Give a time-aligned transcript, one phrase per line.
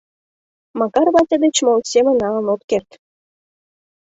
[0.79, 2.89] Макар Вася деч моло семын налын от керт.